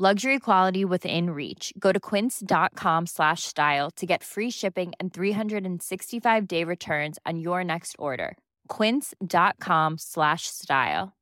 Luxury 0.00 0.38
quality 0.38 0.84
within 0.84 1.30
reach. 1.30 1.72
Go 1.76 1.90
to 1.90 1.98
quince.com 1.98 3.06
slash 3.06 3.42
style 3.42 3.90
to 3.96 4.06
get 4.06 4.22
free 4.22 4.48
shipping 4.48 4.92
and 5.00 5.12
365 5.12 6.46
day 6.46 6.62
returns 6.62 7.18
on 7.26 7.40
your 7.40 7.64
next 7.64 7.96
order. 7.98 8.38
Quince.com 8.68 9.98
slash 9.98 10.42
style. 10.46 11.16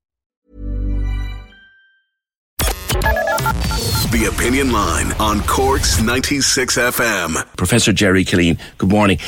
The 4.13 4.31
Opinion 4.31 4.71
Line 4.71 5.11
on 5.15 5.41
Cork's 5.45 6.03
96 6.03 6.77
FM. 6.77 7.57
Professor 7.57 7.95
Gerry 7.95 8.27
Killeen, 8.27 8.61
good 8.77 8.91
morning. 8.91 9.19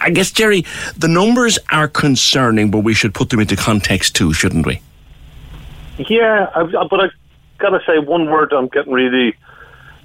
I 0.00 0.08
guess, 0.10 0.30
Gerry, 0.30 0.64
the 0.96 1.08
numbers 1.08 1.58
are 1.70 1.88
concerning, 1.88 2.70
but 2.70 2.78
we 2.78 2.94
should 2.94 3.12
put 3.12 3.28
them 3.28 3.40
into 3.40 3.56
context 3.56 4.16
too, 4.16 4.32
shouldn't 4.32 4.64
we? 4.64 4.80
Yeah, 5.98 6.46
but 6.90 7.00
I 7.00 7.08
got 7.58 7.70
to 7.70 7.80
say 7.86 7.98
one 7.98 8.30
word 8.30 8.52
I'm 8.52 8.68
getting 8.68 8.92
really 8.92 9.34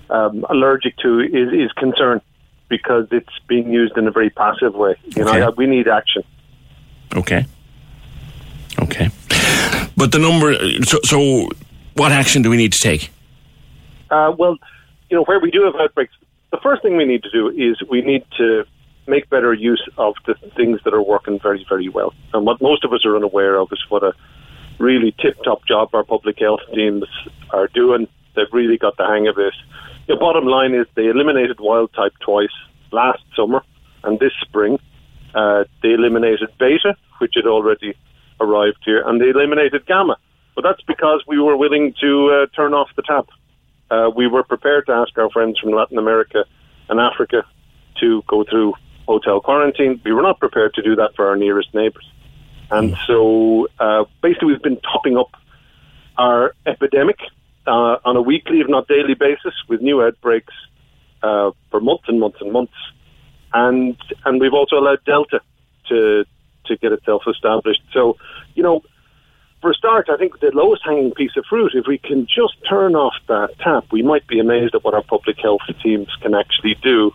um, 0.09 0.45
allergic 0.49 0.97
to 0.97 1.19
is, 1.19 1.53
is 1.53 1.71
concern 1.73 2.21
because 2.69 3.07
it's 3.11 3.39
being 3.47 3.71
used 3.71 3.97
in 3.97 4.07
a 4.07 4.11
very 4.11 4.29
passive 4.29 4.73
way. 4.75 4.95
You 5.15 5.23
Okay. 5.23 5.39
know, 5.39 5.51
we 5.51 5.67
need 5.67 5.87
action. 5.87 6.23
Okay. 7.15 7.45
Okay. 8.81 9.09
But 9.97 10.11
the 10.11 10.19
number, 10.19 10.53
so, 10.83 10.99
so 11.03 11.49
what 11.95 12.11
action 12.11 12.41
do 12.41 12.49
we 12.49 12.57
need 12.57 12.73
to 12.73 12.79
take? 12.79 13.09
Uh, 14.09 14.33
well, 14.37 14.57
you 15.09 15.17
know, 15.17 15.23
where 15.25 15.39
we 15.39 15.51
do 15.51 15.63
have 15.63 15.75
outbreaks, 15.75 16.13
the 16.51 16.59
first 16.63 16.81
thing 16.81 16.97
we 16.97 17.05
need 17.05 17.23
to 17.23 17.31
do 17.31 17.49
is 17.49 17.81
we 17.89 18.01
need 18.01 18.25
to 18.37 18.65
make 19.07 19.29
better 19.29 19.53
use 19.53 19.85
of 19.97 20.15
the 20.25 20.35
things 20.55 20.79
that 20.85 20.93
are 20.93 21.01
working 21.01 21.39
very, 21.39 21.65
very 21.67 21.89
well. 21.89 22.13
And 22.33 22.45
what 22.45 22.61
most 22.61 22.83
of 22.85 22.93
us 22.93 23.05
are 23.05 23.15
unaware 23.15 23.55
of 23.59 23.69
is 23.71 23.83
what 23.89 24.03
a 24.03 24.13
really 24.79 25.13
tip-top 25.19 25.65
job 25.65 25.89
our 25.93 26.03
public 26.03 26.39
health 26.39 26.61
teams 26.73 27.03
are 27.53 27.67
doing. 27.67 28.07
They've 28.35 28.51
really 28.51 28.77
got 28.77 28.97
the 28.97 29.05
hang 29.05 29.27
of 29.27 29.35
this. 29.35 29.53
The 30.07 30.15
bottom 30.15 30.45
line 30.45 30.73
is 30.73 30.87
they 30.95 31.07
eliminated 31.07 31.59
wild 31.59 31.93
type 31.93 32.13
twice 32.19 32.49
last 32.91 33.23
summer 33.35 33.63
and 34.03 34.19
this 34.19 34.33
spring. 34.41 34.79
Uh, 35.33 35.63
they 35.81 35.93
eliminated 35.93 36.49
beta, 36.59 36.95
which 37.19 37.33
had 37.35 37.45
already 37.45 37.95
arrived 38.39 38.79
here, 38.83 39.03
and 39.07 39.21
they 39.21 39.29
eliminated 39.29 39.85
gamma. 39.85 40.17
But 40.55 40.63
that's 40.63 40.81
because 40.81 41.23
we 41.27 41.39
were 41.39 41.55
willing 41.55 41.93
to 42.01 42.29
uh, 42.29 42.55
turn 42.55 42.73
off 42.73 42.89
the 42.95 43.03
tap. 43.03 43.27
Uh, 43.89 44.09
we 44.13 44.27
were 44.27 44.43
prepared 44.43 44.85
to 44.87 44.93
ask 44.93 45.17
our 45.17 45.29
friends 45.29 45.59
from 45.59 45.71
Latin 45.71 45.97
America 45.97 46.45
and 46.89 46.99
Africa 46.99 47.43
to 47.99 48.23
go 48.27 48.43
through 48.43 48.73
hotel 49.07 49.39
quarantine. 49.39 50.01
We 50.03 50.13
were 50.13 50.21
not 50.21 50.39
prepared 50.39 50.73
to 50.75 50.81
do 50.81 50.95
that 50.95 51.15
for 51.15 51.27
our 51.27 51.35
nearest 51.35 51.73
neighbours. 51.73 52.09
And 52.69 52.95
so 53.05 53.67
uh, 53.79 54.05
basically, 54.21 54.47
we've 54.49 54.61
been 54.61 54.79
topping 54.79 55.17
up 55.17 55.31
our 56.17 56.53
epidemic 56.65 57.19
uh, 57.67 57.97
on 58.05 58.15
a 58.15 58.21
weekly, 58.21 58.59
if 58.59 58.67
not 58.67 58.87
daily 58.87 59.13
basis, 59.13 59.53
with 59.67 59.81
new 59.81 60.01
outbreaks 60.01 60.53
uh, 61.23 61.51
for 61.69 61.79
months 61.79 62.05
and 62.07 62.19
months 62.19 62.37
and 62.41 62.51
months. 62.51 62.73
And 63.53 63.97
and 64.25 64.39
we've 64.39 64.53
also 64.53 64.77
allowed 64.77 65.03
Delta 65.05 65.41
to 65.89 66.25
to 66.65 66.77
get 66.77 66.91
itself 66.91 67.23
established. 67.27 67.81
So, 67.91 68.17
you 68.55 68.63
know, 68.63 68.81
for 69.61 69.71
a 69.71 69.73
start, 69.73 70.09
I 70.09 70.17
think 70.17 70.39
the 70.39 70.51
lowest 70.53 70.83
hanging 70.85 71.11
piece 71.11 71.35
of 71.37 71.45
fruit, 71.49 71.73
if 71.75 71.85
we 71.87 71.97
can 71.97 72.25
just 72.25 72.55
turn 72.67 72.95
off 72.95 73.13
that 73.27 73.57
tap, 73.59 73.85
we 73.91 74.01
might 74.01 74.25
be 74.27 74.39
amazed 74.39 74.73
at 74.75 74.83
what 74.83 74.93
our 74.93 75.03
public 75.03 75.37
health 75.39 75.61
teams 75.83 76.07
can 76.21 76.33
actually 76.33 76.75
do 76.81 77.11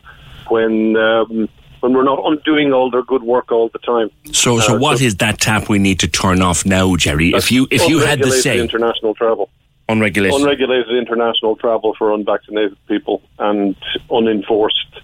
when 0.49 0.97
um, 0.97 1.49
when 1.81 1.93
we're 1.93 2.05
not 2.05 2.21
undoing 2.25 2.73
all 2.73 2.91
their 2.91 3.03
good 3.03 3.23
work 3.23 3.51
all 3.53 3.69
the 3.69 3.79
time. 3.79 4.11
So, 4.33 4.59
so 4.61 4.75
Uh, 4.75 4.79
what 4.79 4.99
so- 4.99 5.05
is 5.05 5.17
that 5.17 5.41
tap 5.41 5.69
we 5.69 5.79
need 5.79 5.99
to 6.01 6.09
turn 6.09 6.43
off 6.43 6.65
now, 6.65 6.95
Gerry? 6.97 7.31
If 7.31 7.51
you, 7.53 7.67
if 7.71 7.89
you 7.89 8.01
had 8.01 8.21
the 8.21 8.31
say, 8.31 8.61
international 8.61 9.15
travel. 9.15 9.51
Unregulated. 9.89 10.41
unregulated 10.41 10.97
international 10.97 11.57
travel 11.57 11.95
for 11.99 12.13
unvaccinated 12.13 12.77
people 12.87 13.23
and 13.39 13.77
unenforced 14.11 15.01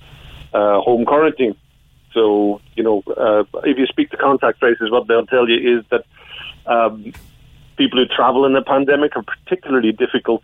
uh, 0.53 0.81
home 0.81 1.05
quarantine. 1.05 1.57
So, 2.13 2.61
you 2.75 2.83
know, 2.83 3.03
uh, 3.17 3.45
if 3.65 3.79
you 3.79 3.87
speak 3.87 4.11
to 4.11 4.17
contact 4.17 4.61
tracers, 4.61 4.91
what 4.91 5.09
they'll 5.09 5.27
tell 5.27 5.49
you 5.49 5.79
is 5.79 5.85
that 5.91 6.05
um, 6.67 7.13
people 7.77 7.99
who 7.99 8.07
travel 8.07 8.45
in 8.45 8.55
a 8.55 8.63
pandemic 8.63 9.17
are 9.17 9.23
particularly 9.23 9.93
difficult 9.93 10.43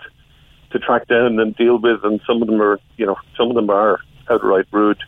to 0.71 0.79
track 0.79 1.07
down 1.09 1.39
and 1.39 1.55
deal 1.57 1.79
with, 1.79 2.05
and 2.05 2.21
some 2.27 2.41
of 2.43 2.49
them 2.49 2.61
are, 2.61 2.79
you 2.97 3.07
know, 3.07 3.17
some 3.37 3.49
of 3.51 3.55
them 3.55 3.71
are 3.71 4.01
outright 4.31 4.67
rude. 4.71 4.99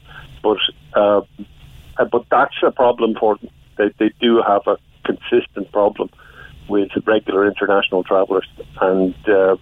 But 0.42 0.58
uh, 0.94 1.22
uh, 1.98 2.04
but 2.04 2.24
that's 2.30 2.54
a 2.62 2.70
problem 2.70 3.14
for 3.18 3.36
them. 3.36 3.50
They, 3.76 3.92
they 3.98 4.12
do 4.20 4.42
have 4.46 4.62
a 4.66 4.76
consistent 5.04 5.70
problem 5.72 6.10
with 6.70 6.90
regular 7.06 7.46
international 7.46 8.04
travellers, 8.04 8.48
and 8.80 9.14
uh, 9.28 9.56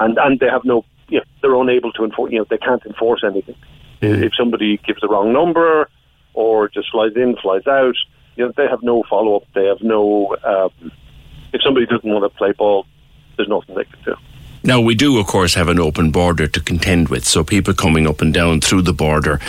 and 0.00 0.18
and 0.18 0.40
they 0.40 0.48
have 0.48 0.64
no, 0.64 0.84
you 1.08 1.18
know, 1.18 1.24
they're 1.40 1.54
unable 1.54 1.92
to 1.92 2.04
enforce. 2.04 2.32
You 2.32 2.40
know, 2.40 2.46
they 2.50 2.58
can't 2.58 2.84
enforce 2.84 3.22
anything. 3.24 3.56
If 4.02 4.32
somebody 4.36 4.76
gives 4.76 5.00
the 5.00 5.08
wrong 5.08 5.32
number 5.32 5.88
or 6.34 6.68
just 6.68 6.90
flies 6.90 7.12
in, 7.16 7.34
flies 7.36 7.66
out, 7.66 7.96
you 8.36 8.44
know, 8.44 8.52
they 8.56 8.68
have 8.68 8.82
no 8.82 9.02
follow 9.08 9.36
up. 9.36 9.44
They 9.54 9.64
have 9.64 9.80
no. 9.80 10.36
Um, 10.44 10.92
if 11.52 11.62
somebody 11.62 11.86
doesn't 11.86 12.08
want 12.08 12.30
to 12.30 12.36
play 12.36 12.52
ball, 12.52 12.86
there's 13.36 13.48
nothing 13.48 13.74
they 13.74 13.84
can 13.84 14.02
do. 14.04 14.14
Now, 14.66 14.80
we 14.80 14.96
do, 14.96 15.18
of 15.18 15.28
course, 15.28 15.54
have 15.54 15.68
an 15.68 15.78
open 15.78 16.10
border 16.10 16.48
to 16.48 16.60
contend 16.60 17.08
with, 17.08 17.24
so 17.24 17.44
people 17.44 17.72
coming 17.72 18.04
up 18.06 18.20
and 18.20 18.34
down 18.34 18.60
through 18.60 18.82
the 18.82 18.92
border, 18.92 19.40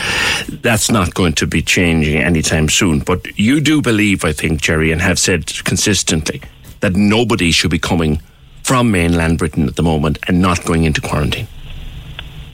that's 0.48 0.92
not 0.92 1.12
going 1.14 1.32
to 1.34 1.46
be 1.46 1.60
changing 1.60 2.18
anytime 2.18 2.68
soon. 2.68 3.00
But 3.00 3.36
you 3.36 3.60
do 3.60 3.82
believe, 3.82 4.24
I 4.24 4.32
think, 4.32 4.60
Gerry, 4.60 4.92
and 4.92 5.02
have 5.02 5.18
said 5.18 5.46
consistently, 5.64 6.40
that 6.80 6.94
nobody 6.94 7.50
should 7.50 7.70
be 7.70 7.78
coming 7.78 8.20
from 8.62 8.90
mainland 8.90 9.38
Britain 9.38 9.66
at 9.66 9.76
the 9.76 9.82
moment 9.82 10.18
and 10.28 10.40
not 10.40 10.64
going 10.64 10.84
into 10.84 11.00
quarantine. 11.00 11.46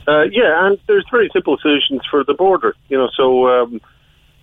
Uh, 0.07 0.23
yeah, 0.31 0.67
and 0.67 0.77
there's 0.87 1.05
very 1.09 1.29
simple 1.33 1.57
solutions 1.57 2.01
for 2.09 2.23
the 2.23 2.33
border. 2.33 2.75
You 2.89 2.97
know, 2.97 3.09
so 3.15 3.47
um, 3.47 3.81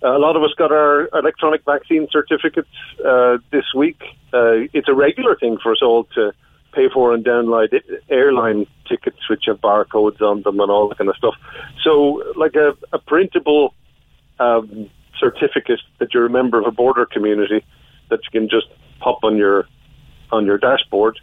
a 0.01 0.19
lot 0.19 0.35
of 0.35 0.43
us 0.43 0.51
got 0.57 0.71
our 0.71 1.07
electronic 1.13 1.63
vaccine 1.65 2.07
certificates 2.11 2.69
uh, 3.05 3.37
this 3.51 3.73
week. 3.73 4.01
Uh, 4.33 4.67
it's 4.73 4.89
a 4.89 4.93
regular 4.93 5.35
thing 5.35 5.57
for 5.61 5.71
us 5.71 5.79
all 5.81 6.03
to 6.15 6.33
pay 6.73 6.89
for 6.89 7.13
and 7.13 7.23
download 7.23 7.79
airline 8.09 8.65
tickets 8.87 9.29
which 9.29 9.43
have 9.45 9.61
barcodes 9.61 10.21
on 10.21 10.41
them 10.41 10.59
and 10.59 10.71
all 10.71 10.89
that 10.89 10.97
kind 10.97 11.09
of 11.09 11.15
stuff. 11.15 11.35
So, 11.83 12.23
like 12.35 12.55
a, 12.55 12.75
a 12.91 12.99
printable 12.99 13.73
um, 14.39 14.89
certificate 15.17 15.81
that 15.99 16.13
you're 16.13 16.25
a 16.25 16.29
member 16.29 16.59
of 16.59 16.65
a 16.65 16.71
border 16.71 17.05
community 17.05 17.63
that 18.09 18.19
you 18.25 18.39
can 18.39 18.49
just 18.49 18.67
pop 19.03 19.19
on 19.23 19.37
your 19.37 19.67
on 20.31 20.45
your 20.45 20.57
dashboard. 20.57 21.19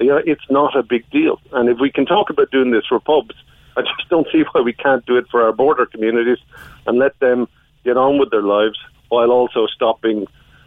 Yeah, 0.00 0.20
it's 0.24 0.48
not 0.50 0.76
a 0.76 0.82
big 0.82 1.08
deal. 1.10 1.40
And 1.52 1.68
if 1.68 1.78
we 1.80 1.90
can 1.90 2.06
talk 2.06 2.30
about 2.30 2.50
doing 2.50 2.70
this 2.72 2.84
for 2.88 2.98
pubs, 2.98 3.34
I 3.76 3.82
just 3.82 4.08
don't 4.08 4.26
see 4.32 4.42
why 4.52 4.60
we 4.60 4.72
can't 4.72 5.04
do 5.06 5.16
it 5.16 5.26
for 5.30 5.42
our 5.42 5.52
border 5.52 5.86
communities 5.86 6.38
and 6.86 6.98
let 6.98 7.18
them 7.20 7.48
get 7.84 7.96
on 7.96 8.18
with 8.18 8.30
their 8.30 8.42
lives 8.42 8.78
while 9.08 9.30
also 9.30 9.66
stopping, 9.66 10.26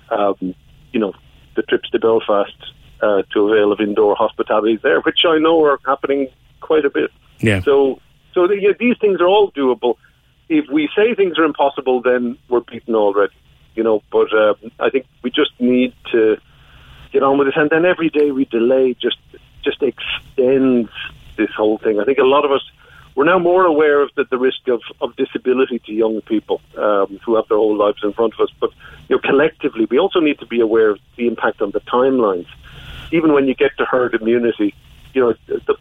um, 0.09 0.55
you 0.93 0.99
know, 0.99 1.13
the 1.55 1.63
trips 1.63 1.89
to 1.89 1.99
Belfast 1.99 2.55
uh, 3.01 3.23
to 3.33 3.51
avail 3.51 3.71
of 3.71 3.79
indoor 3.79 4.15
hospitality 4.15 4.79
there, 4.81 5.01
which 5.01 5.19
I 5.27 5.37
know 5.39 5.63
are 5.63 5.79
happening 5.85 6.27
quite 6.61 6.85
a 6.85 6.89
bit. 6.89 7.11
Yeah. 7.39 7.61
So, 7.61 7.99
so 8.33 8.47
the, 8.47 8.57
yeah, 8.59 8.71
these 8.79 8.97
things 8.99 9.19
are 9.19 9.27
all 9.27 9.51
doable. 9.51 9.95
If 10.49 10.65
we 10.71 10.89
say 10.95 11.13
things 11.15 11.37
are 11.37 11.43
impossible, 11.43 12.01
then 12.01 12.37
we're 12.49 12.61
beaten 12.61 12.95
already. 12.95 13.33
You 13.75 13.83
know, 13.83 14.01
but 14.11 14.33
uh, 14.33 14.55
I 14.79 14.89
think 14.89 15.05
we 15.21 15.29
just 15.29 15.51
need 15.59 15.93
with 17.37 17.47
this, 17.47 17.55
and 17.57 17.69
then 17.69 17.85
every 17.85 18.09
day 18.09 18.31
we 18.31 18.45
delay 18.45 18.95
just 18.99 19.17
just 19.63 19.81
extends 19.81 20.89
this 21.37 21.49
whole 21.55 21.77
thing. 21.77 21.99
I 21.99 22.05
think 22.05 22.19
a 22.19 22.23
lot 22.23 22.45
of 22.45 22.51
us 22.51 22.61
we're 23.17 23.25
now 23.25 23.39
more 23.39 23.65
aware 23.65 24.03
of 24.03 24.11
the, 24.15 24.25
the 24.29 24.37
risk 24.37 24.67
of, 24.67 24.79
of 25.01 25.15
disability 25.15 25.79
to 25.79 25.91
young 25.91 26.21
people 26.21 26.61
um, 26.77 27.19
who 27.25 27.35
have 27.35 27.47
their 27.47 27.57
whole 27.57 27.75
lives 27.75 27.97
in 28.03 28.13
front 28.13 28.35
of 28.35 28.41
us. 28.41 28.49
But 28.59 28.69
you 29.09 29.15
know, 29.15 29.19
collectively, 29.19 29.87
we 29.89 29.97
also 29.97 30.19
need 30.19 30.37
to 30.37 30.45
be 30.45 30.59
aware 30.59 30.91
of 30.91 30.99
the 31.15 31.25
impact 31.25 31.63
on 31.63 31.71
the 31.71 31.79
timelines. 31.79 32.45
Even 33.11 33.33
when 33.33 33.47
you 33.47 33.55
get 33.55 33.75
to 33.79 33.85
herd 33.85 34.13
immunity, 34.13 34.75
you 35.15 35.21
know, 35.21 35.33
the, 35.47 35.75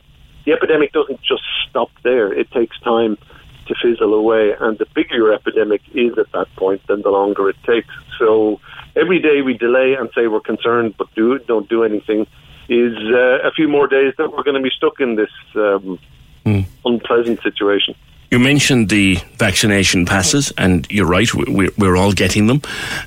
the 0.47 0.53
epidemic 0.53 0.93
doesn't 0.93 1.21
just 1.21 1.43
stop 1.69 1.91
there. 2.03 2.33
It 2.33 2.51
takes 2.53 2.81
time 2.81 3.19
to 3.67 3.75
fizzle 3.83 4.15
away, 4.15 4.55
and 4.59 4.79
the 4.79 4.87
bigger 4.95 5.17
your 5.17 5.35
epidemic 5.35 5.83
is 5.93 6.17
at 6.17 6.33
that 6.33 6.47
point, 6.57 6.81
then 6.89 7.03
the 7.03 7.11
longer 7.11 7.51
it 7.51 7.63
takes. 7.65 7.93
So 8.19 8.61
every 8.97 9.21
day 9.21 9.43
we 9.43 9.57
delay 9.57 9.95
and 9.95 10.11
say 10.15 10.27
we're 10.27 10.41
concerned, 10.41 10.95
but 10.97 11.15
do 11.15 11.39
don't 11.39 11.69
do 11.69 11.85
anything, 11.85 12.27
is 12.69 12.97
uh, 12.97 13.47
a 13.47 13.51
few 13.53 13.69
more 13.69 13.87
days 13.87 14.15
that 14.19 14.33
we're 14.33 14.43
going 14.43 14.57
to 14.57 14.63
be 14.63 14.75
stuck 14.77 15.01
in 15.01 15.15
this 15.15 15.31
um, 15.55 15.99
mm. 16.45 16.67
unpleasant 16.85 17.41
situation. 17.43 17.95
You 18.31 18.41
mentioned 18.41 18.89
the 18.89 19.19
vaccination 19.39 20.05
passes, 20.05 20.53
and 20.59 20.87
you're 20.91 21.07
right, 21.07 21.29
we're 21.33 21.97
all 21.97 22.13
getting 22.13 22.49
them, 22.49 22.61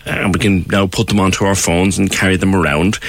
and 0.05 0.33
we 0.33 0.39
can 0.39 0.65
now 0.69 0.87
put 0.87 1.07
them 1.07 1.19
onto 1.19 1.43
our 1.43 1.55
phones 1.55 1.97
and 1.97 2.09
carry 2.09 2.37
them 2.37 2.55
around. 2.55 2.99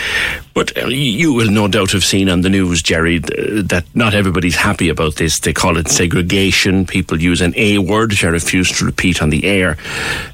But 0.53 0.77
uh, 0.77 0.89
you 0.89 1.33
will 1.33 1.51
no 1.51 1.69
doubt 1.69 1.93
have 1.93 2.05
seen 2.05 2.29
on 2.29 2.41
the 2.41 2.51
news, 2.51 2.83
Gerry, 2.83 3.19
that 3.19 3.85
not 3.95 4.15
everybody's 4.15 4.57
happy 4.57 4.89
about 4.89 5.15
this. 5.17 5.39
They 5.39 5.53
call 5.53 5.77
it 5.77 5.87
segregation. 5.87 6.85
People 6.85 7.23
use 7.23 7.41
an 7.41 7.55
A 7.57 7.79
word, 7.79 8.11
which 8.11 8.25
I 8.25 8.29
refuse 8.29 8.77
to 8.79 8.85
repeat 8.85 9.23
on 9.23 9.31
the 9.31 9.45
air. 9.45 9.77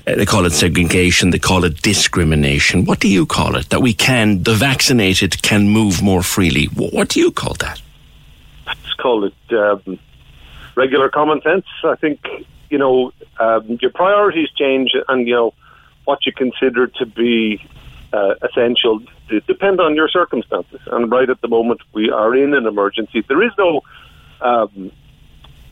Uh, 0.06 0.14
they 0.14 0.24
call 0.24 0.46
it 0.46 0.52
segregation. 0.52 1.30
They 1.30 1.38
call 1.38 1.64
it 1.64 1.82
discrimination. 1.82 2.86
What 2.86 3.00
do 3.00 3.08
you 3.08 3.26
call 3.26 3.54
it? 3.56 3.68
That 3.68 3.82
we 3.82 3.92
can, 3.92 4.42
the 4.42 4.54
vaccinated 4.54 5.42
can 5.42 5.68
move 5.68 6.02
more 6.02 6.22
freely. 6.22 6.64
What 6.66 7.10
do 7.10 7.20
you 7.20 7.30
call 7.30 7.54
that? 7.54 7.82
Let's 8.66 8.94
call 8.94 9.24
it. 9.24 9.34
Um 9.52 9.98
regular 10.76 11.08
common 11.08 11.40
sense. 11.42 11.66
I 11.82 11.96
think 11.96 12.20
you 12.70 12.78
know 12.78 13.12
um, 13.40 13.78
your 13.80 13.90
priorities 13.90 14.48
change, 14.56 14.92
and 15.08 15.26
you 15.26 15.34
know 15.34 15.54
what 16.04 16.24
you 16.26 16.32
consider 16.32 16.86
to 16.86 17.06
be 17.06 17.60
uh, 18.12 18.34
essential 18.42 19.00
depend 19.46 19.80
on 19.80 19.96
your 19.96 20.08
circumstances. 20.08 20.80
And 20.86 21.10
right 21.10 21.28
at 21.28 21.40
the 21.40 21.48
moment, 21.48 21.80
we 21.92 22.10
are 22.10 22.34
in 22.34 22.54
an 22.54 22.66
emergency. 22.66 23.24
There 23.26 23.42
is 23.42 23.52
no. 23.58 23.82
Um, 24.40 24.92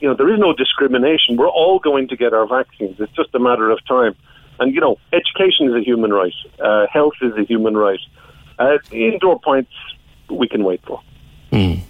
you 0.01 0.09
know, 0.09 0.15
there 0.15 0.31
is 0.33 0.39
no 0.39 0.53
discrimination. 0.53 1.37
We're 1.37 1.49
all 1.49 1.79
going 1.79 2.09
to 2.09 2.17
get 2.17 2.35
our 2.35 2.47
vaccines. 2.47 2.97
It's 2.99 3.13
just 3.13 3.35
a 3.35 3.39
matter 3.39 3.71
of 3.71 3.79
time. 3.87 4.15
And, 4.59 4.75
you 4.75 4.81
know, 4.81 4.99
education 5.13 5.69
is 5.69 5.75
a 5.75 5.81
human 5.81 6.13
right. 6.13 6.35
Uh, 6.59 6.87
health 6.93 7.15
is 7.23 7.33
a 7.39 7.45
human 7.45 7.75
right. 7.75 8.01
Uh, 8.59 8.79
indoor 8.91 9.41
points 9.41 9.73
we 10.29 10.47
can 10.49 10.63
wait 10.63 10.83
for. 10.85 11.01
Mm. 11.53 11.81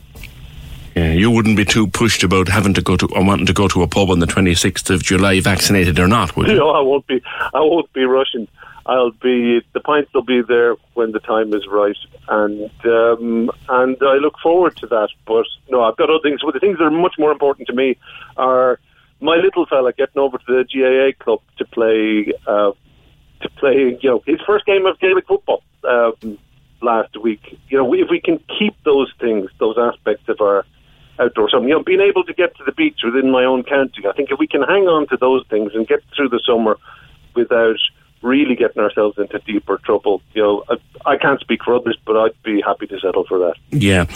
Yeah, 0.94 1.12
you 1.12 1.30
wouldn't 1.30 1.56
be 1.56 1.64
too 1.64 1.88
pushed 1.88 2.22
about 2.22 2.48
having 2.48 2.74
to 2.74 2.82
go 2.82 2.96
to 2.96 3.06
or 3.06 3.24
wanting 3.24 3.46
to 3.46 3.52
go 3.52 3.66
to 3.68 3.82
a 3.82 3.88
pub 3.88 4.10
on 4.10 4.20
the 4.20 4.26
26th 4.26 4.90
of 4.90 5.02
July, 5.02 5.40
vaccinated 5.40 5.98
or 5.98 6.06
not, 6.06 6.36
would 6.36 6.46
you? 6.46 6.56
No, 6.56 6.70
I 6.70 6.80
won't 6.80 7.06
be. 7.06 7.20
I 7.52 7.60
won't 7.60 7.92
be 7.92 8.04
rushing. 8.04 8.46
I'll 8.86 9.10
be 9.10 9.60
the 9.72 9.80
pints 9.80 10.12
will 10.12 10.22
be 10.22 10.42
there 10.42 10.76
when 10.92 11.12
the 11.12 11.18
time 11.18 11.54
is 11.54 11.66
right, 11.66 11.96
and 12.28 12.70
um, 12.84 13.50
and 13.68 13.96
I 14.02 14.16
look 14.16 14.34
forward 14.42 14.76
to 14.76 14.86
that. 14.88 15.08
But 15.26 15.46
no, 15.70 15.82
I've 15.82 15.96
got 15.96 16.10
other 16.10 16.20
things. 16.22 16.42
But 16.44 16.54
the 16.54 16.60
things 16.60 16.78
that 16.78 16.84
are 16.84 16.90
much 16.90 17.14
more 17.18 17.32
important 17.32 17.66
to 17.68 17.74
me 17.74 17.96
are 18.36 18.78
my 19.20 19.36
little 19.36 19.64
fella 19.66 19.94
getting 19.94 20.20
over 20.20 20.36
to 20.36 20.44
the 20.46 20.64
GAA 20.64 21.24
club 21.24 21.40
to 21.56 21.64
play 21.64 22.32
uh, 22.46 22.72
to 23.40 23.48
play. 23.56 23.98
You 24.00 24.10
know, 24.10 24.22
his 24.26 24.40
first 24.46 24.66
game 24.66 24.84
of 24.84 25.00
Gaelic 25.00 25.26
football 25.26 25.62
um, 25.88 26.38
last 26.82 27.16
week. 27.16 27.58
You 27.68 27.78
know, 27.78 27.94
if 27.94 28.10
we 28.10 28.20
can 28.20 28.38
keep 28.58 28.76
those 28.84 29.10
things, 29.18 29.50
those 29.58 29.76
aspects 29.78 30.28
of 30.28 30.42
our 30.42 30.66
outdoor 31.18 31.50
summer. 31.50 31.68
You 31.68 31.74
know, 31.74 31.82
being 31.82 32.00
able 32.00 32.24
to 32.24 32.34
get 32.34 32.56
to 32.56 32.64
the 32.64 32.72
beach 32.72 33.00
within 33.04 33.30
my 33.30 33.44
own 33.44 33.62
county. 33.62 34.06
I 34.06 34.12
think 34.12 34.30
if 34.30 34.38
we 34.38 34.46
can 34.46 34.62
hang 34.62 34.88
on 34.88 35.06
to 35.08 35.16
those 35.16 35.44
things 35.48 35.72
and 35.74 35.86
get 35.86 36.02
through 36.16 36.28
the 36.30 36.40
summer 36.46 36.78
without 37.34 37.78
really 38.24 38.56
getting 38.56 38.82
ourselves 38.82 39.18
into 39.18 39.38
deeper 39.40 39.78
trouble. 39.84 40.22
You 40.32 40.42
know, 40.42 40.64
I, 40.68 41.12
I, 41.12 41.16
can't 41.18 41.38
speak 41.40 41.62
for 41.62 41.74
others, 41.74 41.96
but 42.06 42.16
I'd 42.16 42.42
be 42.42 42.62
happy 42.62 42.86
to 42.86 42.98
settle 42.98 43.24
for 43.24 43.38
that. 43.38 43.54
Yeah. 43.70 44.06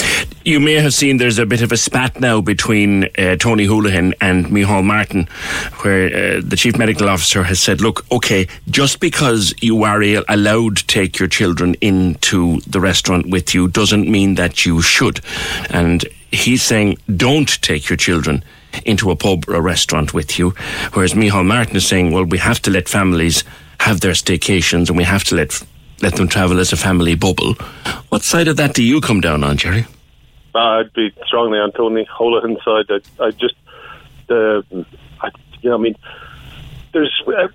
You 0.44 0.60
may 0.60 0.74
have 0.74 0.94
seen 0.94 1.18
there's 1.18 1.38
a 1.38 1.44
bit 1.44 1.60
of 1.60 1.72
a 1.72 1.76
spat 1.76 2.18
now 2.18 2.40
between 2.40 3.04
uh, 3.18 3.36
Tony 3.36 3.66
Holohan 3.66 4.14
and 4.20 4.46
Micheál 4.46 4.82
Martin, 4.82 5.28
where 5.82 6.06
uh, 6.06 6.40
the 6.42 6.56
Chief 6.56 6.78
Medical 6.78 7.10
Officer 7.10 7.42
has 7.42 7.60
said, 7.60 7.82
look, 7.82 8.10
okay, 8.10 8.48
just 8.70 8.98
because 8.98 9.54
you 9.60 9.84
are 9.84 10.02
allowed 10.28 10.78
to 10.78 10.86
take 10.86 11.18
your 11.18 11.28
children 11.28 11.74
into 11.82 12.60
the 12.62 12.80
restaurant 12.80 13.26
with 13.28 13.54
you 13.54 13.68
doesn't 13.68 14.08
mean 14.08 14.36
that 14.36 14.64
you 14.64 14.80
should. 14.80 15.20
And 15.68 16.04
he's 16.30 16.62
saying, 16.62 16.98
don't 17.16 17.60
take 17.62 17.88
your 17.88 17.96
children 17.96 18.44
into 18.84 19.10
a 19.10 19.16
pub 19.16 19.48
or 19.48 19.54
a 19.54 19.60
restaurant 19.60 20.14
with 20.14 20.38
you. 20.38 20.50
Whereas 20.92 21.14
Micheál 21.14 21.46
Martin 21.46 21.76
is 21.76 21.86
saying, 21.86 22.12
well, 22.12 22.24
we 22.24 22.38
have 22.38 22.60
to 22.62 22.70
let 22.70 22.88
families 22.88 23.44
have 23.80 24.00
their 24.00 24.12
staycations 24.12 24.88
and 24.88 24.96
we 24.96 25.04
have 25.04 25.24
to 25.24 25.34
let 25.34 25.62
let 26.00 26.14
them 26.14 26.28
travel 26.28 26.60
as 26.60 26.72
a 26.72 26.76
family 26.76 27.16
bubble. 27.16 27.54
What 28.08 28.22
side 28.22 28.46
of 28.46 28.56
that 28.58 28.74
do 28.74 28.84
you 28.84 29.00
come 29.00 29.20
down 29.20 29.42
on, 29.42 29.56
Gerry? 29.56 29.84
Uh, 30.54 30.58
I'd 30.58 30.92
be 30.92 31.12
strongly 31.26 31.58
on 31.58 31.72
Tony 31.72 32.04
Holohan's 32.04 32.62
side. 32.64 32.86
I, 32.88 33.24
I 33.24 33.30
just, 33.32 33.56
uh, 34.30 34.62
I, 35.20 35.30
you 35.60 35.70
know, 35.70 35.74
I 35.74 35.78
mean, 35.78 35.96
there's 36.92 37.22
uh, 37.26 37.48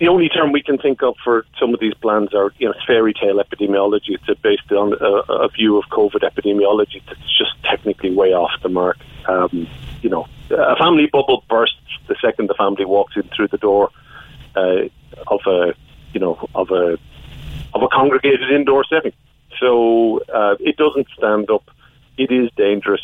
the 0.00 0.08
only 0.08 0.30
term 0.30 0.50
we 0.50 0.62
can 0.62 0.78
think 0.78 1.02
of 1.02 1.14
for 1.22 1.44
some 1.58 1.74
of 1.74 1.80
these 1.80 1.92
plans 1.94 2.34
are, 2.34 2.52
you 2.58 2.66
know, 2.66 2.74
fairy 2.86 3.12
tale 3.12 3.36
epidemiology. 3.36 4.16
It's 4.16 4.40
based 4.40 4.72
on 4.72 4.94
a, 4.94 5.32
a 5.44 5.48
view 5.48 5.76
of 5.76 5.84
COVID 5.90 6.22
epidemiology 6.22 7.02
that's 7.06 7.38
just 7.38 7.62
technically 7.62 8.10
way 8.10 8.32
off 8.32 8.50
the 8.62 8.70
mark. 8.70 8.96
Um, 9.28 9.68
you 10.00 10.08
know, 10.08 10.26
a 10.50 10.74
family 10.76 11.06
bubble 11.06 11.44
bursts 11.50 11.76
the 12.08 12.16
second 12.20 12.48
the 12.48 12.54
family 12.54 12.86
walks 12.86 13.14
in 13.14 13.28
through 13.36 13.48
the 13.48 13.58
door 13.58 13.90
uh, 14.56 14.88
of 15.28 15.40
a, 15.46 15.74
you 16.14 16.20
know, 16.20 16.48
of 16.54 16.70
a 16.70 16.98
of 17.74 17.82
a 17.82 17.88
congregated 17.88 18.50
indoor 18.50 18.84
setting. 18.84 19.12
So 19.60 20.20
uh, 20.34 20.56
it 20.60 20.78
doesn't 20.78 21.08
stand 21.16 21.50
up. 21.50 21.70
It 22.16 22.32
is 22.32 22.50
dangerous, 22.56 23.02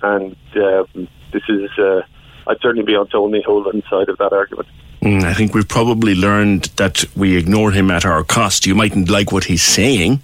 and 0.00 0.36
um, 0.54 1.08
this 1.32 1.42
is. 1.48 1.70
Uh, 1.76 2.02
I'd 2.46 2.60
certainly 2.60 2.86
be 2.86 2.94
on 2.94 3.08
Tony 3.08 3.42
Holohan's 3.42 3.88
side 3.90 4.08
of 4.08 4.18
that 4.18 4.32
argument. 4.32 4.68
Mm, 5.02 5.22
I 5.22 5.34
think 5.34 5.54
we've 5.54 5.68
probably 5.68 6.14
learned 6.14 6.64
that 6.76 7.04
we 7.16 7.36
ignore 7.36 7.72
him 7.72 7.90
at 7.90 8.04
our 8.04 8.24
cost. 8.24 8.66
You 8.66 8.74
mightn't 8.74 9.10
like 9.10 9.30
what 9.30 9.44
he's 9.44 9.62
saying, 9.62 10.22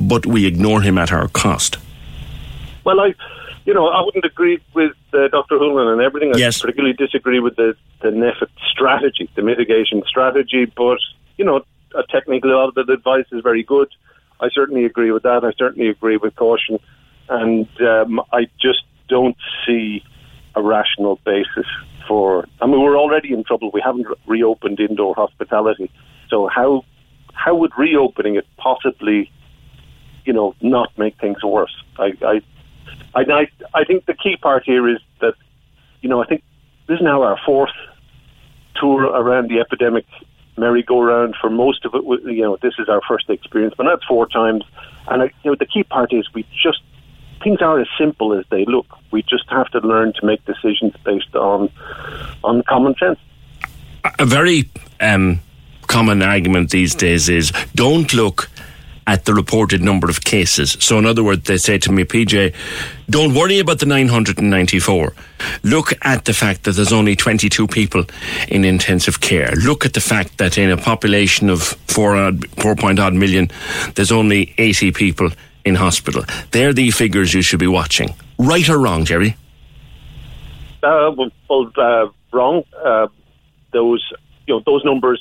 but 0.00 0.26
we 0.26 0.46
ignore 0.46 0.82
him 0.82 0.96
at 0.98 1.12
our 1.12 1.28
cost. 1.28 1.78
Well, 2.84 3.00
I, 3.00 3.14
you 3.64 3.74
know, 3.74 3.88
I 3.88 4.02
wouldn't 4.02 4.24
agree 4.24 4.60
with 4.74 4.92
uh, 5.12 5.28
Dr. 5.28 5.58
Holohan 5.58 5.92
and 5.92 6.00
everything. 6.00 6.34
I 6.34 6.38
yes. 6.38 6.60
particularly 6.60 6.94
disagree 6.94 7.40
with 7.40 7.56
the, 7.56 7.76
the 8.00 8.08
NPHET 8.08 8.48
strategy, 8.70 9.28
the 9.34 9.42
mitigation 9.42 10.02
strategy, 10.06 10.66
but, 10.66 10.98
you 11.36 11.44
know, 11.44 11.64
uh, 11.94 12.02
technically 12.08 12.50
a 12.50 12.56
lot 12.56 12.76
of 12.76 12.86
the 12.86 12.92
advice 12.92 13.26
is 13.32 13.42
very 13.42 13.64
good. 13.64 13.88
I 14.40 14.50
certainly 14.50 14.84
agree 14.84 15.10
with 15.10 15.24
that. 15.24 15.44
I 15.44 15.52
certainly 15.58 15.88
agree 15.88 16.16
with 16.16 16.36
caution. 16.36 16.78
And 17.28 17.68
um, 17.80 18.20
I 18.32 18.46
just 18.60 18.82
don't 19.08 19.36
see 19.66 20.04
a 20.54 20.62
rational 20.62 21.16
basis 21.24 21.66
for. 22.06 22.46
I 22.60 22.66
mean, 22.66 22.80
we're 22.80 22.98
already 22.98 23.32
in 23.32 23.44
trouble. 23.44 23.70
We 23.72 23.80
haven't 23.84 24.06
reopened 24.26 24.80
indoor 24.80 25.14
hospitality. 25.14 25.90
So 26.28 26.48
how 26.48 26.84
how 27.32 27.54
would 27.54 27.72
reopening 27.76 28.36
it 28.36 28.46
possibly, 28.56 29.30
you 30.24 30.32
know, 30.32 30.54
not 30.60 30.96
make 30.98 31.18
things 31.20 31.42
worse? 31.42 31.76
I 31.98 32.12
I 32.22 32.40
I, 33.14 33.48
I 33.74 33.84
think 33.84 34.06
the 34.06 34.14
key 34.14 34.36
part 34.36 34.64
here 34.64 34.88
is 34.88 34.98
that, 35.20 35.34
you 36.00 36.08
know, 36.08 36.22
I 36.22 36.26
think 36.26 36.42
this 36.86 36.96
is 36.96 37.02
now 37.02 37.22
our 37.22 37.38
fourth 37.44 37.70
tour 38.76 39.04
around 39.04 39.48
the 39.48 39.60
epidemic 39.60 40.06
merry-go-round. 40.58 41.34
For 41.40 41.50
most 41.50 41.84
of 41.84 41.94
it, 41.94 42.02
you 42.24 42.42
know, 42.42 42.56
this 42.60 42.74
is 42.78 42.88
our 42.88 43.00
first 43.08 43.28
experience, 43.28 43.74
but 43.76 43.84
that's 43.84 44.04
four 44.04 44.26
times. 44.26 44.64
And 45.08 45.22
I, 45.22 45.26
you 45.42 45.50
know, 45.50 45.56
the 45.58 45.66
key 45.66 45.84
part 45.84 46.12
is 46.12 46.32
we 46.34 46.44
just 46.62 46.82
things 47.46 47.62
are 47.62 47.78
as 47.78 47.86
simple 47.96 48.36
as 48.36 48.44
they 48.50 48.64
look. 48.64 48.86
We 49.12 49.22
just 49.22 49.48
have 49.50 49.68
to 49.68 49.78
learn 49.78 50.12
to 50.14 50.26
make 50.26 50.44
decisions 50.44 50.94
based 51.04 51.36
on 51.36 51.70
on 52.42 52.64
common 52.64 52.96
sense. 52.96 53.20
A 54.18 54.26
very 54.26 54.68
um, 55.00 55.38
common 55.86 56.22
argument 56.22 56.70
these 56.70 56.92
days 56.96 57.28
is 57.28 57.52
don't 57.76 58.12
look 58.12 58.50
at 59.06 59.24
the 59.26 59.32
reported 59.32 59.80
number 59.80 60.10
of 60.10 60.24
cases. 60.24 60.76
So, 60.80 60.98
in 60.98 61.06
other 61.06 61.22
words, 61.22 61.44
they 61.44 61.58
say 61.58 61.78
to 61.78 61.92
me, 61.92 62.02
PJ, 62.02 62.52
don't 63.08 63.32
worry 63.32 63.60
about 63.60 63.78
the 63.78 63.86
994. 63.86 65.14
Look 65.62 65.92
at 66.02 66.24
the 66.24 66.34
fact 66.34 66.64
that 66.64 66.72
there's 66.72 66.92
only 66.92 67.14
22 67.14 67.68
people 67.68 68.04
in 68.48 68.64
intensive 68.64 69.20
care. 69.20 69.52
Look 69.64 69.86
at 69.86 69.92
the 69.92 70.00
fact 70.00 70.38
that 70.38 70.58
in 70.58 70.70
a 70.70 70.76
population 70.76 71.48
of 71.48 71.62
4, 71.62 72.32
4 72.58 72.74
point 72.74 72.98
odd 72.98 73.14
million, 73.14 73.48
there's 73.94 74.10
only 74.10 74.52
80 74.58 74.90
people 74.90 75.30
in 75.66 75.74
hospital. 75.74 76.24
They're 76.52 76.72
the 76.72 76.90
figures 76.92 77.34
you 77.34 77.42
should 77.42 77.58
be 77.58 77.66
watching. 77.66 78.14
Right 78.38 78.66
or 78.68 78.78
wrong, 78.78 79.04
Gerry? 79.04 79.36
Uh, 80.82 81.10
well, 81.50 81.72
uh, 81.76 82.06
wrong. 82.32 82.62
Uh, 82.82 83.08
those, 83.72 84.02
you 84.46 84.54
know, 84.54 84.62
those 84.64 84.84
numbers 84.84 85.20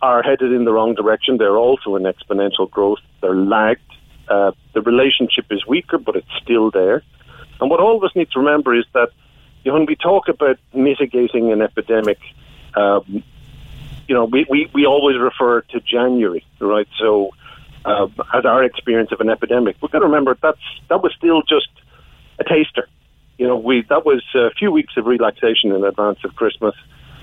are 0.00 0.22
headed 0.22 0.52
in 0.52 0.64
the 0.64 0.72
wrong 0.72 0.94
direction. 0.94 1.36
They're 1.38 1.58
also 1.58 1.96
in 1.96 2.04
exponential 2.04 2.70
growth. 2.70 3.00
They're 3.20 3.34
lagged. 3.34 3.80
Uh, 4.28 4.52
the 4.72 4.80
relationship 4.80 5.46
is 5.50 5.66
weaker, 5.66 5.98
but 5.98 6.16
it's 6.16 6.34
still 6.42 6.70
there. 6.70 7.02
And 7.60 7.68
what 7.68 7.80
all 7.80 7.96
of 7.96 8.04
us 8.04 8.14
need 8.14 8.30
to 8.30 8.38
remember 8.38 8.74
is 8.74 8.86
that 8.94 9.10
you 9.64 9.70
know, 9.70 9.78
when 9.78 9.86
we 9.86 9.96
talk 9.96 10.28
about 10.28 10.58
mitigating 10.72 11.50
an 11.50 11.62
epidemic, 11.62 12.18
um, 12.74 13.24
you 14.06 14.14
know, 14.14 14.26
we, 14.26 14.46
we, 14.48 14.70
we 14.74 14.86
always 14.86 15.16
refer 15.18 15.62
to 15.62 15.80
January, 15.80 16.44
right? 16.60 16.88
So 16.98 17.30
uh, 17.84 18.08
as 18.32 18.44
our 18.44 18.64
experience 18.64 19.12
of 19.12 19.20
an 19.20 19.28
epidemic. 19.28 19.76
We've 19.80 19.90
got 19.90 20.00
to 20.00 20.06
remember 20.06 20.36
that's 20.40 20.58
that 20.88 21.02
was 21.02 21.12
still 21.16 21.42
just 21.42 21.68
a 22.38 22.44
taster. 22.44 22.88
You 23.38 23.46
know, 23.48 23.56
we 23.56 23.82
that 23.88 24.04
was 24.04 24.22
a 24.34 24.50
few 24.50 24.70
weeks 24.70 24.96
of 24.96 25.06
relaxation 25.06 25.72
in 25.72 25.84
advance 25.84 26.18
of 26.24 26.34
Christmas. 26.36 26.74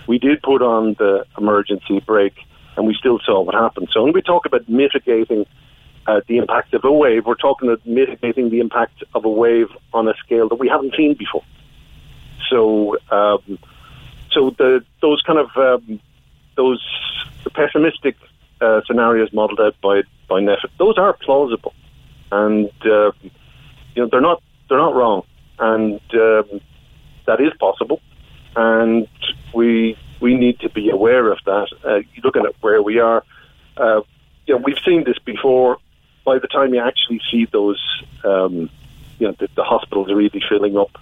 We 0.07 0.19
did 0.19 0.41
put 0.41 0.61
on 0.61 0.95
the 0.95 1.25
emergency 1.37 1.99
brake, 1.99 2.37
and 2.75 2.85
we 2.85 2.95
still 2.95 3.19
saw 3.25 3.41
what 3.41 3.55
happened. 3.55 3.89
So 3.91 4.03
when 4.03 4.13
we 4.13 4.21
talk 4.21 4.45
about 4.45 4.67
mitigating 4.67 5.45
uh, 6.07 6.21
the 6.27 6.37
impact 6.37 6.73
of 6.73 6.83
a 6.83 6.91
wave, 6.91 7.25
we're 7.25 7.35
talking 7.35 7.69
about 7.69 7.85
mitigating 7.85 8.49
the 8.49 8.59
impact 8.59 9.03
of 9.13 9.25
a 9.25 9.29
wave 9.29 9.67
on 9.93 10.07
a 10.07 10.13
scale 10.15 10.49
that 10.49 10.55
we 10.55 10.67
haven't 10.67 10.95
seen 10.95 11.13
before. 11.13 11.43
So, 12.49 12.97
um, 13.11 13.59
so 14.31 14.49
the 14.57 14.83
those 15.01 15.21
kind 15.21 15.39
of 15.39 15.49
um, 15.55 15.99
those 16.55 16.83
pessimistic 17.53 18.17
uh, 18.59 18.81
scenarios 18.85 19.31
modelled 19.33 19.59
out 19.59 19.75
by 19.81 20.01
by 20.31 20.39
NPHET, 20.39 20.69
those 20.79 20.97
are 20.97 21.11
plausible, 21.11 21.73
and 22.31 22.71
uh, 22.85 23.11
you 23.93 24.01
know 24.01 24.07
they're 24.09 24.21
not 24.21 24.41
they're 24.69 24.77
not 24.77 24.95
wrong, 24.95 25.23
and 25.59 25.99
um, 26.13 26.61
that 27.27 27.41
is 27.41 27.51
possible, 27.59 28.01
and 28.55 29.09
we 29.53 29.97
we 30.21 30.37
need 30.37 30.57
to 30.61 30.69
be 30.69 30.89
aware 30.89 31.33
of 31.33 31.39
that. 31.45 31.67
Uh, 31.83 31.99
looking 32.23 32.45
at 32.45 32.55
where 32.61 32.81
we 32.81 32.99
are, 32.99 33.25
uh, 33.75 34.01
you 34.47 34.55
know, 34.55 34.61
we've 34.65 34.79
seen 34.85 35.03
this 35.03 35.19
before. 35.19 35.77
By 36.23 36.39
the 36.39 36.47
time 36.47 36.73
you 36.73 36.79
actually 36.79 37.19
see 37.29 37.45
those, 37.51 37.81
um, 38.23 38.69
you 39.19 39.27
know, 39.27 39.35
the, 39.37 39.49
the 39.55 39.63
hospitals 39.63 40.09
are 40.09 40.15
really 40.15 40.41
filling 40.47 40.77
up, 40.77 40.97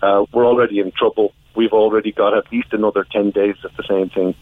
uh, 0.00 0.24
we're 0.32 0.46
already 0.46 0.78
in 0.78 0.92
trouble. 0.92 1.34
We've 1.54 1.72
already 1.72 2.12
got 2.12 2.32
at 2.32 2.50
least 2.50 2.72
another 2.72 3.04
ten 3.04 3.32
days 3.32 3.56
of 3.64 3.76
the 3.76 3.82
same 3.82 4.08
thing 4.08 4.34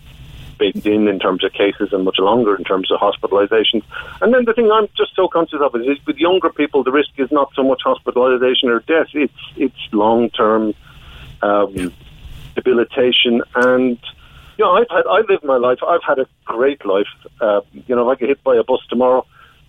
baked 0.61 0.87
in 0.87 1.09
in 1.09 1.19
terms 1.19 1.43
of 1.43 1.53
cases 1.53 1.89
and 1.93 2.05
much 2.05 2.19
longer 2.19 2.55
in 2.55 2.65
terms 2.65 2.91
of 2.93 3.01
hospitalisations. 3.01 3.83
And 4.21 4.33
then 4.33 4.45
the 4.45 4.53
thing 4.53 4.71
I'm 4.71 4.87
just 4.97 5.17
so 5.17 5.27
conscious 5.27 5.61
of 5.61 5.75
is, 5.75 5.99
with 6.07 6.19
younger 6.19 6.51
people, 6.51 6.85
the 6.85 6.93
risk 6.93 7.11
is 7.17 7.33
not 7.33 7.51
so 7.57 7.65
much 7.65 7.81
hospitalisation 7.85 8.67
or 8.67 8.81
death; 8.81 9.09
it's 9.15 9.43
it's 9.57 9.83
long 9.93 10.31
term 10.31 10.75
um, 11.43 11.93
debilitation 12.55 13.43
and. 13.57 13.99
You 14.59 14.67
know, 14.67 14.73
I've 14.73 14.91
had, 14.91 15.07
I 15.09 15.21
live 15.27 15.43
my 15.43 15.57
life. 15.57 15.79
I've 15.89 16.03
had 16.07 16.19
a 16.19 16.27
great 16.45 16.85
life. 16.85 17.07
Uh, 17.41 17.63
you 17.73 17.97
know, 17.97 18.11
if 18.11 18.15
I 18.15 18.21
get 18.21 18.29
hit 18.29 18.45
by 18.45 18.57
a 18.57 18.63
bus 18.63 18.81
tomorrow, 18.91 19.25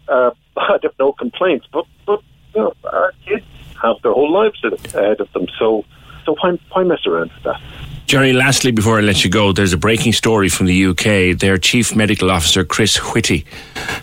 uh, 0.09 0.31
I'd 0.57 0.83
have 0.83 0.95
no 0.99 1.13
complaints. 1.13 1.65
But, 1.71 1.85
but 2.05 2.21
you 2.53 2.59
know, 2.59 2.73
our 2.83 3.13
kids 3.25 3.45
have 3.81 3.95
their 4.03 4.11
whole 4.11 4.31
lives 4.31 4.61
ahead 4.63 5.21
of 5.21 5.31
them. 5.31 5.47
So, 5.57 5.85
so 6.25 6.35
why, 6.41 6.59
why 6.71 6.83
mess 6.83 7.05
around 7.05 7.31
with 7.31 7.43
that? 7.43 7.61
Gerry, 8.07 8.33
lastly, 8.33 8.71
before 8.71 8.97
I 8.97 9.01
let 9.01 9.23
you 9.23 9.29
go, 9.29 9.53
there's 9.53 9.71
a 9.71 9.77
breaking 9.77 10.11
story 10.11 10.49
from 10.49 10.65
the 10.65 10.87
UK. 10.87 11.37
Their 11.37 11.57
Chief 11.57 11.95
Medical 11.95 12.29
Officer, 12.29 12.65
Chris 12.65 12.97
Whitty, 12.97 13.45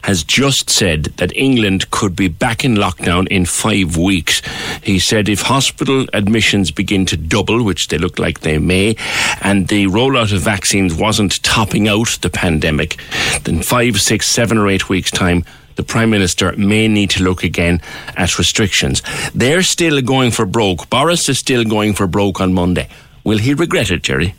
has 0.03 0.25
just 0.25 0.71
said 0.71 1.05
that 1.17 1.37
England 1.37 1.91
could 1.91 2.17
be 2.17 2.29
back 2.29 2.65
in 2.65 2.75
lockdown 2.77 3.29
in 3.29 3.45
five 3.45 3.99
weeks. 3.99 4.41
He 4.83 4.99
said 4.99 5.29
if 5.29 5.43
hospital 5.43 6.07
admissions 6.15 6.71
begin 6.71 7.05
to 7.07 7.19
double, 7.19 7.63
which 7.63 7.89
they 7.89 7.99
look 7.99 8.19
like 8.19 8.41
they 8.41 8.57
may, 8.57 8.97
and 9.43 9.69
the 9.69 9.87
rollout 9.87 10.33
of 10.33 10.41
vaccines 10.41 10.95
wasn't 10.95 11.43
topping 11.43 11.87
out 11.87 12.19
the 12.23 12.31
pandemic, 12.31 12.99
then 13.45 13.63
five, 13.63 14.01
six, 14.01 14.27
seven, 14.27 14.57
or 14.57 14.69
eight 14.69 14.89
weeks' 14.89 15.11
time, 15.11 15.45
the 15.77 15.83
Prime 15.85 16.11
Minister 16.11 16.53
may 16.57 16.89
need 16.89 17.11
to 17.11 17.23
look 17.23 17.45
again 17.45 17.81
at 18.17 18.39
restrictions. 18.39 19.03
They're 19.35 19.63
still 19.63 20.01
going 20.01 20.31
for 20.31 20.47
broke. 20.47 20.89
Boris 20.89 21.29
is 21.29 21.39
still 21.39 21.65
going 21.65 21.93
for 21.93 22.07
broke 22.07 22.41
on 22.41 22.55
Monday. 22.55 22.89
Will 23.29 23.37
he 23.37 23.53
regret 23.53 23.91
it, 23.91 24.03
Gerry? 24.03 24.35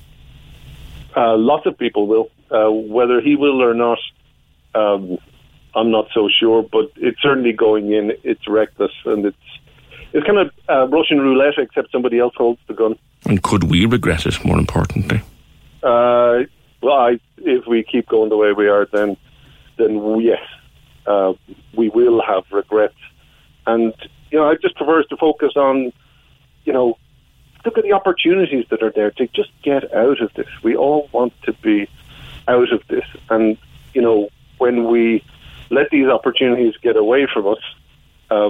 Uh, 1.15 1.37
lots 1.37 1.67
of 1.67 1.77
people 1.77 2.07
will. 2.07 2.31
Uh, 2.49 2.71
whether 2.71 3.21
he 3.21 3.35
will 3.35 3.61
or 3.61 3.75
not, 3.75 3.99
um, 4.73 5.19
I'm 5.75 5.91
not 5.91 6.07
so 6.11 6.27
sure. 6.27 6.63
But 6.63 6.85
it's 6.95 7.21
certainly 7.21 7.53
going 7.53 7.93
in. 7.93 8.13
It's 8.23 8.47
reckless, 8.47 8.91
and 9.05 9.27
it's 9.27 9.37
it's 10.11 10.25
kind 10.25 10.39
of 10.39 10.49
uh, 10.67 10.87
Russian 10.87 11.19
roulette, 11.19 11.59
except 11.59 11.91
somebody 11.91 12.17
else 12.17 12.33
holds 12.35 12.59
the 12.65 12.73
gun. 12.73 12.95
And 13.27 13.43
could 13.43 13.65
we 13.65 13.85
regret 13.85 14.25
it? 14.25 14.43
More 14.43 14.57
importantly, 14.57 15.21
uh, 15.83 16.39
well, 16.81 16.97
I, 16.97 17.19
if 17.37 17.67
we 17.67 17.83
keep 17.83 18.07
going 18.07 18.29
the 18.29 18.37
way 18.37 18.53
we 18.53 18.69
are, 18.69 18.87
then 18.91 19.17
then 19.77 20.19
yes, 20.19 20.41
uh, 21.05 21.33
we 21.77 21.89
will 21.89 22.23
have 22.27 22.45
regret. 22.51 22.95
And 23.67 23.93
you 24.31 24.39
know, 24.39 24.49
I 24.49 24.55
just 24.55 24.75
prefer 24.77 25.03
to 25.03 25.17
focus 25.17 25.51
on 25.55 25.93
you 26.65 26.73
know 26.73 26.97
look 27.65 27.77
at 27.77 27.83
the 27.83 27.93
opportunities 27.93 28.65
that 28.69 28.81
are 28.83 28.91
there 28.91 29.11
to 29.11 29.27
just 29.27 29.51
get 29.61 29.93
out 29.93 30.21
of 30.21 30.33
this. 30.33 30.47
We 30.63 30.75
all 30.75 31.09
want 31.11 31.33
to 31.43 31.53
be 31.53 31.89
out 32.47 32.71
of 32.71 32.81
this. 32.87 33.05
And, 33.29 33.57
you 33.93 34.01
know, 34.01 34.29
when 34.57 34.87
we 34.87 35.23
let 35.69 35.89
these 35.89 36.07
opportunities 36.07 36.75
get 36.81 36.95
away 36.95 37.27
from 37.31 37.47
us, 37.47 37.59
uh, 38.29 38.49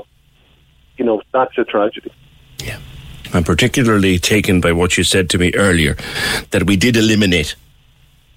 you 0.98 1.06
know, 1.06 1.22
that's 1.34 1.58
a 1.58 1.64
tragedy. 1.64 2.12
Yeah. 2.64 2.80
I'm 3.34 3.44
particularly 3.44 4.20
taken 4.20 4.60
by 4.62 4.72
what 4.72 4.98
you 4.98 5.04
said 5.04 5.30
to 5.32 5.38
me 5.38 5.54
earlier 5.56 5.96
that 6.52 6.64
we 6.66 6.76
did 6.76 6.98
eliminate 6.98 7.56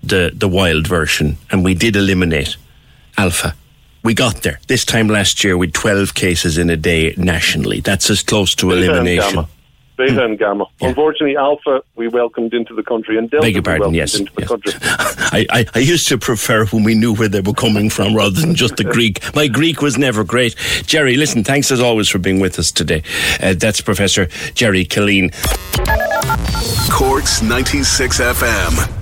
the, 0.02 0.32
the 0.34 0.48
wild 0.48 0.86
version 0.86 1.38
and 1.50 1.64
we 1.64 1.74
did 1.74 1.96
eliminate 1.96 2.56
alpha. 3.16 3.54
We 4.02 4.14
got 4.14 4.42
there. 4.42 4.58
This 4.66 4.84
time 4.84 5.06
last 5.06 5.44
year, 5.44 5.56
we 5.56 5.68
had 5.68 5.74
12 5.74 6.14
cases 6.14 6.58
in 6.58 6.70
a 6.70 6.76
day 6.76 7.14
nationally. 7.16 7.80
That's 7.80 8.10
as 8.10 8.22
close 8.22 8.54
to 8.56 8.72
elimination. 8.72 9.46
Beta 9.96 10.12
mm. 10.12 10.24
and 10.24 10.38
Gamma. 10.38 10.64
Yeah. 10.80 10.88
Unfortunately, 10.88 11.36
Alpha 11.36 11.82
we 11.96 12.08
welcomed 12.08 12.54
into 12.54 12.74
the 12.74 12.82
country, 12.82 13.18
and 13.18 13.30
Delta 13.30 13.46
Beg 13.46 13.54
your 13.54 13.62
pardon, 13.62 13.94
yes, 13.94 14.18
into 14.18 14.32
yes. 14.38 14.48
the 14.48 14.56
country. 14.56 14.72
I, 14.84 15.46
I, 15.50 15.66
I, 15.74 15.78
used 15.78 16.08
to 16.08 16.18
prefer 16.18 16.66
when 16.66 16.84
we 16.84 16.94
knew 16.94 17.14
where 17.14 17.28
they 17.28 17.40
were 17.40 17.52
coming 17.52 17.90
from 17.90 18.14
rather 18.14 18.40
than 18.40 18.54
just 18.54 18.76
the 18.76 18.84
Greek. 18.84 19.34
My 19.34 19.48
Greek 19.48 19.82
was 19.82 19.98
never 19.98 20.24
great. 20.24 20.56
Gerry, 20.84 21.16
listen, 21.16 21.44
thanks 21.44 21.70
as 21.70 21.80
always 21.80 22.08
for 22.08 22.18
being 22.18 22.40
with 22.40 22.58
us 22.58 22.70
today. 22.70 23.02
Uh, 23.40 23.54
that's 23.54 23.80
Professor 23.80 24.26
Gerry 24.54 24.84
Killeen. 24.84 25.32
Corks 26.90 27.42
96 27.42 28.20
FM. 28.20 29.01